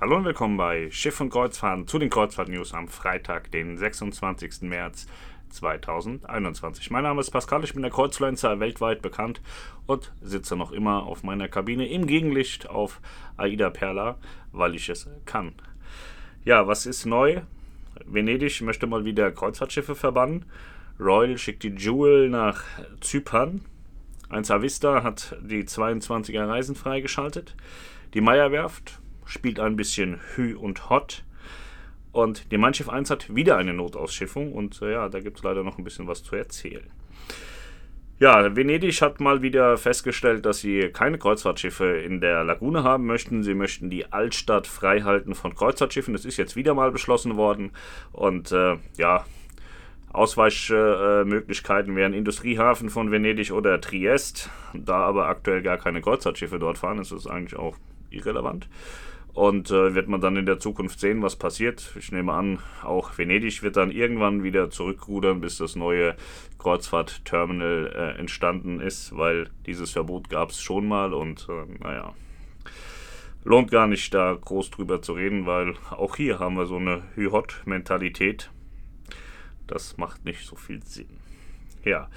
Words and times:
Hallo 0.00 0.16
und 0.16 0.24
willkommen 0.24 0.56
bei 0.56 0.90
Schiff 0.90 1.20
und 1.20 1.28
Kreuzfahrten 1.28 1.86
zu 1.86 1.98
den 1.98 2.08
Kreuzfahrt-News 2.08 2.72
am 2.72 2.88
Freitag, 2.88 3.50
den 3.50 3.76
26. 3.76 4.62
März 4.62 5.06
2021. 5.50 6.90
Mein 6.90 7.02
Name 7.02 7.20
ist 7.20 7.30
Pascal, 7.30 7.62
ich 7.64 7.74
bin 7.74 7.82
der 7.82 7.90
Kreuzfluencer 7.90 8.60
weltweit 8.60 9.02
bekannt 9.02 9.42
und 9.86 10.10
sitze 10.22 10.56
noch 10.56 10.72
immer 10.72 11.02
auf 11.02 11.22
meiner 11.22 11.48
Kabine 11.48 11.86
im 11.86 12.06
Gegenlicht 12.06 12.66
auf 12.66 13.02
Aida 13.36 13.68
Perla, 13.68 14.16
weil 14.52 14.74
ich 14.74 14.88
es 14.88 15.06
kann. 15.26 15.52
Ja, 16.46 16.66
was 16.66 16.86
ist 16.86 17.04
neu? 17.04 17.42
Venedig 18.06 18.62
möchte 18.62 18.86
mal 18.86 19.04
wieder 19.04 19.30
Kreuzfahrtschiffe 19.30 19.94
verbannen. 19.94 20.46
Royal 20.98 21.36
schickt 21.36 21.62
die 21.62 21.76
Jewel 21.76 22.30
nach 22.30 22.64
Zypern. 23.02 23.66
1 24.30 24.48
Vista 24.48 25.02
hat 25.02 25.36
die 25.42 25.64
22er 25.64 26.48
Reisen 26.48 26.74
freigeschaltet. 26.74 27.54
Die 28.14 28.22
Meierwerft 28.22 28.98
spielt 29.30 29.60
ein 29.60 29.76
bisschen 29.76 30.20
Hü 30.34 30.56
und 30.56 30.90
Hot. 30.90 31.24
Und 32.12 32.50
die 32.50 32.58
Mein 32.58 32.74
Schiff 32.74 32.88
1 32.88 33.10
hat 33.10 33.34
wieder 33.34 33.56
eine 33.56 33.72
Notausschiffung 33.72 34.52
und 34.52 34.82
äh, 34.82 34.92
ja, 34.92 35.08
da 35.08 35.20
gibt 35.20 35.38
es 35.38 35.44
leider 35.44 35.62
noch 35.62 35.78
ein 35.78 35.84
bisschen 35.84 36.08
was 36.08 36.24
zu 36.24 36.34
erzählen. 36.34 36.90
Ja, 38.18 38.54
Venedig 38.54 39.00
hat 39.00 39.20
mal 39.20 39.40
wieder 39.40 39.78
festgestellt, 39.78 40.44
dass 40.44 40.58
sie 40.58 40.90
keine 40.92 41.16
Kreuzfahrtschiffe 41.16 41.86
in 41.86 42.20
der 42.20 42.44
Lagune 42.44 42.82
haben 42.82 43.06
möchten. 43.06 43.42
Sie 43.42 43.54
möchten 43.54 43.88
die 43.88 44.12
Altstadt 44.12 44.66
freihalten 44.66 45.34
von 45.34 45.54
Kreuzfahrtschiffen. 45.54 46.12
Das 46.12 46.26
ist 46.26 46.36
jetzt 46.36 46.54
wieder 46.54 46.74
mal 46.74 46.90
beschlossen 46.90 47.36
worden. 47.36 47.70
Und 48.12 48.52
äh, 48.52 48.76
ja, 48.98 49.24
Ausweichmöglichkeiten 50.12 51.96
wären 51.96 52.12
Industriehafen 52.12 52.90
von 52.90 53.10
Venedig 53.10 53.52
oder 53.52 53.80
Triest. 53.80 54.50
Da 54.74 54.96
aber 54.96 55.28
aktuell 55.28 55.62
gar 55.62 55.78
keine 55.78 56.02
Kreuzfahrtschiffe 56.02 56.58
dort 56.58 56.76
fahren, 56.76 56.98
ist 56.98 57.12
das 57.12 57.26
eigentlich 57.26 57.58
auch 57.58 57.76
irrelevant. 58.10 58.68
Und 59.32 59.70
äh, 59.70 59.94
wird 59.94 60.08
man 60.08 60.20
dann 60.20 60.36
in 60.36 60.46
der 60.46 60.58
Zukunft 60.58 60.98
sehen, 60.98 61.22
was 61.22 61.36
passiert. 61.36 61.92
Ich 61.98 62.10
nehme 62.10 62.32
an, 62.32 62.58
auch 62.82 63.16
Venedig 63.16 63.62
wird 63.62 63.76
dann 63.76 63.92
irgendwann 63.92 64.42
wieder 64.42 64.70
zurückrudern, 64.70 65.40
bis 65.40 65.58
das 65.58 65.76
neue 65.76 66.16
Kreuzfahrtterminal 66.58 67.92
äh, 67.94 68.18
entstanden 68.18 68.80
ist, 68.80 69.16
weil 69.16 69.48
dieses 69.66 69.92
Verbot 69.92 70.28
gab 70.28 70.50
es 70.50 70.60
schon 70.60 70.88
mal 70.88 71.14
und 71.14 71.46
äh, 71.48 71.82
naja. 71.82 72.14
Lohnt 73.42 73.70
gar 73.70 73.86
nicht 73.86 74.12
da 74.12 74.36
groß 74.38 74.70
drüber 74.70 75.00
zu 75.00 75.14
reden, 75.14 75.46
weil 75.46 75.74
auch 75.90 76.16
hier 76.16 76.38
haben 76.38 76.56
wir 76.56 76.66
so 76.66 76.76
eine 76.76 77.04
Hü-Hot-Mentalität. 77.14 78.50
Das 79.66 79.96
macht 79.96 80.24
nicht 80.24 80.44
so 80.44 80.56
viel 80.56 80.82
Sinn. 80.82 81.08
Ja. 81.84 82.10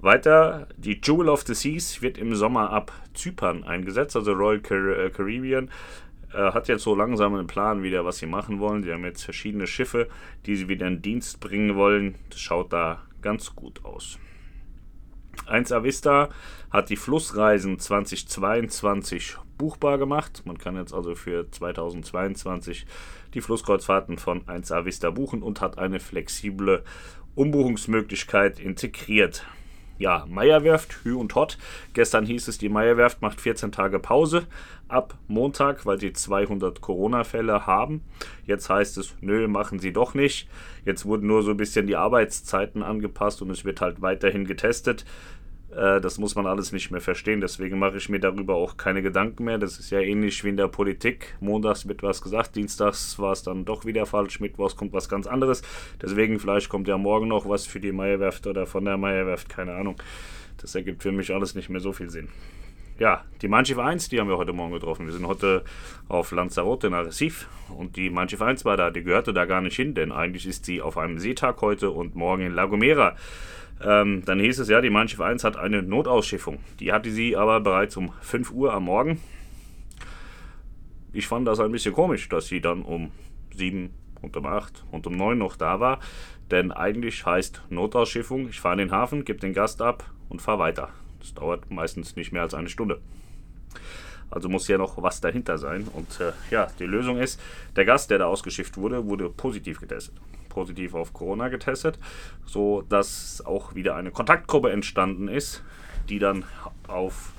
Weiter, 0.00 0.66
die 0.78 0.98
Jewel 1.00 1.28
of 1.28 1.42
the 1.42 1.54
Seas 1.54 2.00
wird 2.00 2.16
im 2.16 2.34
Sommer 2.34 2.70
ab 2.70 2.90
Zypern 3.12 3.64
eingesetzt, 3.64 4.16
also 4.16 4.32
Royal 4.32 4.58
äh, 4.58 5.10
Caribbean 5.10 5.70
äh, 6.32 6.52
hat 6.52 6.68
jetzt 6.68 6.82
so 6.82 6.94
langsam 6.94 7.34
einen 7.34 7.46
Plan 7.46 7.82
wieder, 7.82 8.04
was 8.04 8.18
sie 8.18 8.26
machen 8.26 8.60
wollen. 8.60 8.82
Sie 8.82 8.92
haben 8.92 9.04
jetzt 9.04 9.24
verschiedene 9.24 9.66
Schiffe, 9.66 10.08
die 10.46 10.56
sie 10.56 10.68
wieder 10.68 10.86
in 10.86 11.02
Dienst 11.02 11.40
bringen 11.40 11.76
wollen. 11.76 12.16
Das 12.30 12.40
schaut 12.40 12.72
da 12.72 13.02
ganz 13.22 13.54
gut 13.54 13.84
aus. 13.84 14.18
1 15.46 15.72
Avista 15.72 16.28
hat 16.70 16.90
die 16.90 16.96
Flussreisen 16.96 17.78
2022 17.78 19.36
buchbar 19.58 19.98
gemacht. 19.98 20.42
Man 20.44 20.58
kann 20.58 20.76
jetzt 20.76 20.94
also 20.94 21.14
für 21.14 21.50
2022 21.50 22.86
die 23.34 23.40
Flusskreuzfahrten 23.40 24.18
von 24.18 24.48
1 24.48 24.72
Avista 24.72 25.10
buchen 25.10 25.42
und 25.42 25.60
hat 25.60 25.78
eine 25.78 26.00
flexible 26.00 26.84
Umbuchungsmöglichkeit 27.34 28.58
integriert 28.58 29.46
ja, 30.00 30.24
Meierwerft, 30.28 31.04
Hü 31.04 31.14
und 31.14 31.34
Hot. 31.34 31.58
Gestern 31.92 32.24
hieß 32.24 32.48
es, 32.48 32.58
die 32.58 32.70
Meierwerft 32.70 33.20
macht 33.20 33.40
14 33.40 33.70
Tage 33.70 34.00
Pause 34.00 34.46
ab 34.88 35.14
Montag, 35.28 35.86
weil 35.86 36.00
sie 36.00 36.12
200 36.12 36.80
Corona-Fälle 36.80 37.66
haben. 37.66 38.02
Jetzt 38.46 38.70
heißt 38.70 38.96
es, 38.98 39.14
nö, 39.20 39.46
machen 39.46 39.78
sie 39.78 39.92
doch 39.92 40.14
nicht. 40.14 40.48
Jetzt 40.84 41.04
wurden 41.04 41.26
nur 41.26 41.42
so 41.42 41.50
ein 41.52 41.58
bisschen 41.58 41.86
die 41.86 41.96
Arbeitszeiten 41.96 42.82
angepasst 42.82 43.42
und 43.42 43.50
es 43.50 43.64
wird 43.64 43.82
halt 43.82 44.00
weiterhin 44.00 44.46
getestet. 44.46 45.04
Äh, 45.74 46.00
das 46.00 46.18
muss 46.18 46.34
man 46.34 46.46
alles 46.46 46.72
nicht 46.72 46.90
mehr 46.90 47.00
verstehen. 47.00 47.40
Deswegen 47.40 47.78
mache 47.78 47.96
ich 47.96 48.08
mir 48.08 48.20
darüber 48.20 48.54
auch 48.54 48.76
keine 48.76 49.02
Gedanken 49.02 49.44
mehr. 49.44 49.58
Das 49.58 49.78
ist 49.78 49.90
ja 49.90 50.00
ähnlich 50.00 50.42
wie 50.44 50.48
in 50.48 50.56
der 50.56 50.68
Politik. 50.68 51.36
Montags 51.40 51.86
wird 51.86 52.02
was 52.02 52.22
gesagt, 52.22 52.56
dienstags 52.56 53.18
war 53.18 53.32
es 53.32 53.42
dann 53.42 53.64
doch 53.64 53.84
wieder 53.84 54.06
falsch, 54.06 54.40
mittwochs 54.40 54.76
kommt 54.76 54.92
was 54.92 55.08
ganz 55.08 55.26
anderes. 55.26 55.62
Deswegen 56.00 56.38
vielleicht 56.38 56.68
kommt 56.68 56.88
ja 56.88 56.98
morgen 56.98 57.28
noch 57.28 57.48
was 57.48 57.66
für 57.66 57.80
die 57.80 57.92
Meierwerft 57.92 58.46
oder 58.46 58.66
von 58.66 58.84
der 58.84 58.96
Meierwerft, 58.96 59.48
keine 59.48 59.74
Ahnung. 59.74 59.96
Das 60.58 60.74
ergibt 60.74 61.02
für 61.02 61.12
mich 61.12 61.32
alles 61.32 61.54
nicht 61.54 61.70
mehr 61.70 61.80
so 61.80 61.92
viel 61.92 62.10
Sinn. 62.10 62.28
Ja, 62.98 63.24
die 63.40 63.48
Mein 63.48 63.64
1, 63.64 64.10
die 64.10 64.20
haben 64.20 64.28
wir 64.28 64.36
heute 64.36 64.52
Morgen 64.52 64.74
getroffen. 64.74 65.06
Wir 65.06 65.14
sind 65.14 65.26
heute 65.26 65.64
auf 66.08 66.32
Lanzarote 66.32 66.88
in 66.88 66.92
Arrecife 66.92 67.46
und 67.74 67.96
die 67.96 68.10
Mein 68.10 68.28
1 68.28 68.66
war 68.66 68.76
da, 68.76 68.90
die 68.90 69.02
gehörte 69.02 69.32
da 69.32 69.46
gar 69.46 69.62
nicht 69.62 69.76
hin, 69.76 69.94
denn 69.94 70.12
eigentlich 70.12 70.46
ist 70.46 70.66
sie 70.66 70.82
auf 70.82 70.98
einem 70.98 71.18
Seetag 71.18 71.62
heute 71.62 71.92
und 71.92 72.14
morgen 72.14 72.42
in 72.42 72.52
La 72.52 72.66
Gomera. 72.66 73.16
Ähm, 73.82 74.22
dann 74.26 74.40
hieß 74.40 74.58
es 74.58 74.68
ja, 74.68 74.80
die 74.80 74.90
Mein 74.90 75.08
Schiff 75.08 75.20
1 75.20 75.42
hat 75.44 75.56
eine 75.56 75.82
Notausschiffung. 75.82 76.58
Die 76.80 76.92
hatte 76.92 77.10
sie 77.10 77.36
aber 77.36 77.60
bereits 77.60 77.96
um 77.96 78.12
5 78.20 78.52
Uhr 78.52 78.74
am 78.74 78.84
Morgen. 78.84 79.20
Ich 81.12 81.26
fand 81.26 81.48
das 81.48 81.60
ein 81.60 81.72
bisschen 81.72 81.94
komisch, 81.94 82.28
dass 82.28 82.46
sie 82.46 82.60
dann 82.60 82.82
um 82.82 83.10
7 83.54 83.90
und 84.20 84.36
um 84.36 84.46
8 84.46 84.84
und 84.90 85.06
um 85.06 85.16
9 85.16 85.38
noch 85.38 85.56
da 85.56 85.80
war. 85.80 86.00
Denn 86.50 86.72
eigentlich 86.72 87.24
heißt 87.24 87.62
Notausschiffung, 87.70 88.48
ich 88.48 88.60
fahre 88.60 88.74
in 88.74 88.88
den 88.88 88.92
Hafen, 88.92 89.24
gebe 89.24 89.40
den 89.40 89.54
Gast 89.54 89.80
ab 89.80 90.04
und 90.28 90.42
fahre 90.42 90.58
weiter. 90.58 90.90
Das 91.20 91.34
dauert 91.34 91.70
meistens 91.70 92.16
nicht 92.16 92.32
mehr 92.32 92.42
als 92.42 92.54
eine 92.54 92.68
Stunde. 92.68 93.00
Also 94.30 94.48
muss 94.48 94.68
ja 94.68 94.78
noch 94.78 95.02
was 95.02 95.20
dahinter 95.20 95.58
sein. 95.58 95.88
Und 95.92 96.20
äh, 96.20 96.32
ja, 96.50 96.68
die 96.78 96.84
Lösung 96.84 97.18
ist, 97.18 97.40
der 97.76 97.84
Gast, 97.84 98.10
der 98.10 98.18
da 98.18 98.26
ausgeschifft 98.26 98.76
wurde, 98.76 99.06
wurde 99.06 99.30
positiv 99.30 99.80
getestet 99.80 100.14
positiv 100.50 100.94
auf 100.94 101.14
Corona 101.14 101.48
getestet, 101.48 101.98
so 102.44 102.82
dass 102.82 103.42
auch 103.46 103.74
wieder 103.74 103.96
eine 103.96 104.10
Kontaktgruppe 104.10 104.70
entstanden 104.70 105.28
ist, 105.28 105.62
die 106.10 106.18
dann 106.18 106.44
auf 106.86 107.32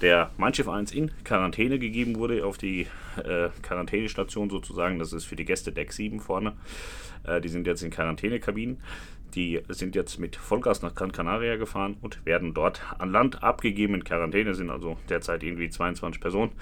der 0.00 0.30
Mein 0.36 0.54
Schiff 0.54 0.68
1 0.68 0.92
in 0.92 1.10
Quarantäne 1.24 1.78
gegeben 1.78 2.16
wurde, 2.16 2.46
auf 2.46 2.56
die 2.56 2.86
äh, 3.16 3.48
Quarantänestation 3.62 4.48
sozusagen. 4.48 4.98
Das 4.98 5.12
ist 5.12 5.24
für 5.24 5.36
die 5.36 5.44
Gäste 5.44 5.72
Deck 5.72 5.92
7 5.92 6.20
vorne. 6.20 6.52
Äh, 7.24 7.40
die 7.40 7.48
sind 7.48 7.66
jetzt 7.66 7.82
in 7.82 7.90
Quarantänekabinen. 7.90 8.78
Die 9.34 9.60
sind 9.68 9.94
jetzt 9.94 10.18
mit 10.18 10.36
Vollgas 10.36 10.82
nach 10.82 10.94
Gran 10.94 11.12
Canaria 11.12 11.56
gefahren 11.56 11.96
und 12.00 12.24
werden 12.24 12.54
dort 12.54 12.80
an 12.98 13.10
Land 13.10 13.42
abgegeben. 13.42 13.94
In 13.94 14.04
Quarantäne 14.04 14.54
sind 14.54 14.70
also 14.70 14.96
derzeit 15.08 15.42
irgendwie 15.42 15.68
22 15.68 16.20
Personen, 16.20 16.52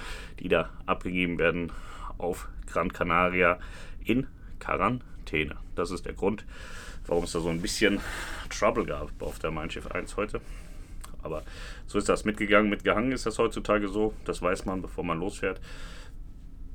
die 0.40 0.48
da 0.48 0.70
abgegeben 0.86 1.38
werden 1.38 1.70
auf 2.18 2.48
Gran 2.66 2.92
Canaria 2.92 3.58
in 4.04 4.26
Quarantäne. 4.58 5.15
Quarantäne. 5.26 5.56
Das 5.74 5.90
ist 5.90 6.06
der 6.06 6.14
Grund, 6.14 6.44
warum 7.06 7.24
es 7.24 7.32
da 7.32 7.40
so 7.40 7.48
ein 7.48 7.60
bisschen 7.60 8.00
Trouble 8.48 8.86
gab 8.86 9.10
auf 9.20 9.38
der 9.38 9.50
Mein 9.50 9.70
Schiff 9.70 9.86
1 9.88 10.16
heute. 10.16 10.40
Aber 11.22 11.42
so 11.86 11.98
ist 11.98 12.08
das 12.08 12.24
mitgegangen, 12.24 12.70
mitgehangen 12.70 13.12
ist 13.12 13.26
das 13.26 13.38
heutzutage 13.38 13.88
so. 13.88 14.14
Das 14.24 14.40
weiß 14.40 14.64
man, 14.64 14.82
bevor 14.82 15.04
man 15.04 15.18
losfährt. 15.18 15.60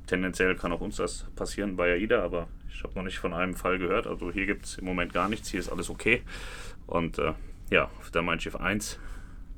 Tendenziell 0.06 0.56
kann 0.56 0.72
auch 0.72 0.80
uns 0.80 0.96
das 0.96 1.26
passieren 1.36 1.76
bei 1.76 1.92
AIDA, 1.92 2.22
aber 2.22 2.48
ich 2.68 2.82
habe 2.82 2.94
noch 2.94 3.04
nicht 3.04 3.18
von 3.18 3.32
einem 3.32 3.54
Fall 3.54 3.78
gehört. 3.78 4.06
Also 4.06 4.30
hier 4.30 4.46
gibt 4.46 4.66
es 4.66 4.78
im 4.78 4.84
Moment 4.84 5.12
gar 5.12 5.28
nichts, 5.28 5.48
hier 5.48 5.60
ist 5.60 5.70
alles 5.70 5.88
okay. 5.88 6.22
Und 6.86 7.18
äh, 7.18 7.32
ja, 7.70 7.84
auf 7.98 8.10
der 8.10 8.22
Mein 8.22 8.40
Schiff 8.40 8.56
1 8.56 8.98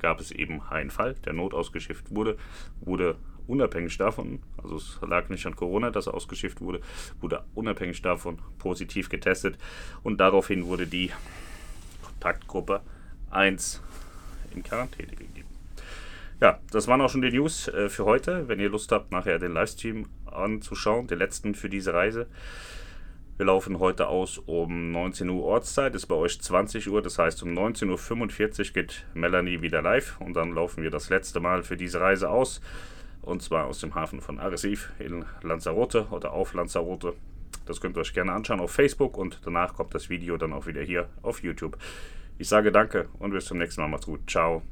gab 0.05 0.21
es 0.21 0.31
eben 0.31 0.61
einen 0.69 0.91
Fall, 0.91 1.15
der 1.25 1.33
notausgeschifft 1.33 2.15
wurde, 2.15 2.37
wurde 2.83 3.17
unabhängig 3.47 3.97
davon, 3.97 4.41
also 4.63 4.77
es 4.77 4.99
lag 5.01 5.31
nicht 5.31 5.47
an 5.47 5.57
Corona, 5.57 5.91
dass 5.91 6.09
er 6.09 6.15
ausgeschifft 6.15 6.61
wurde, 6.61 6.83
wurde 7.23 7.43
unabhängig 7.55 8.03
davon 8.03 8.39
positiv 8.59 9.09
getestet 9.09 9.57
und 10.03 10.21
daraufhin 10.21 10.67
wurde 10.67 10.87
die 10.87 11.11
Kontaktgruppe 12.03 12.83
1 13.31 13.81
in 14.55 14.63
Quarantäne 14.63 15.13
gegeben. 15.13 15.49
Ja, 16.43 16.61
das 16.71 16.87
waren 16.87 17.01
auch 17.01 17.09
schon 17.09 17.23
die 17.23 17.31
News 17.31 17.69
äh, 17.69 17.89
für 17.89 18.05
heute. 18.05 18.47
Wenn 18.47 18.61
ihr 18.61 18.69
Lust 18.69 18.93
habt, 18.93 19.11
nachher 19.11 19.39
den 19.39 19.55
Livestream 19.55 20.05
anzuschauen, 20.27 21.07
den 21.07 21.19
letzten 21.19 21.55
für 21.55 21.71
diese 21.71 21.95
Reise. 21.95 22.27
Wir 23.37 23.47
laufen 23.47 23.81
heute 23.81 24.07
aus 24.07 24.39
um 24.39 24.93
19 24.93 25.29
Uhr 25.29 25.43
Ortszeit, 25.43 25.97
ist 25.97 26.07
bei 26.07 26.15
euch 26.15 26.41
20 26.41 26.89
Uhr, 26.89 27.03
das 27.03 27.19
heißt 27.19 27.43
um 27.43 27.51
19.45 27.51 28.69
Uhr 28.69 28.73
geht 28.73 29.07
Melanie 29.13 29.61
wieder 29.61 29.83
live 29.83 30.21
und 30.21 30.35
dann 30.35 30.53
laufen 30.53 30.85
wir 30.85 30.91
das 30.91 31.11
letzte 31.11 31.41
Mal 31.41 31.65
für 31.65 31.77
diese 31.77 32.01
Reise 32.01 32.31
aus 32.31 32.61
und 33.23 33.43
zwar 33.43 33.67
aus 33.67 33.81
dem 33.81 33.97
Hafen 33.97 34.21
von 34.21 34.39
Arrecife 34.39 34.93
in 35.03 35.25
Lanzarote 35.43 36.07
oder 36.13 36.33
auf 36.33 36.55
Lanzarote. 36.55 37.15
Das 37.67 37.81
könnt 37.81 37.97
ihr 37.97 38.03
euch 38.03 38.15
gerne 38.15 38.33
anschauen 38.33 38.61
auf 38.61 38.71
Facebook 38.71 39.19
und 39.19 39.41
danach 39.45 39.75
kommt 39.75 39.97
das 39.97 40.09
Video 40.09 40.37
dann 40.37 40.53
auch 40.53 40.67
wieder 40.67 40.83
hier 40.83 41.09
auf 41.23 41.43
YouTube. 41.43 41.77
Ich 42.39 42.49
sage 42.49 42.71
danke 42.71 43.09
und 43.19 43.33
bis 43.33 43.47
zum 43.47 43.59
nächsten 43.59 43.81
Mal. 43.81 43.89
Macht's 43.89 44.07
gut. 44.07 44.31
Ciao. 44.31 44.63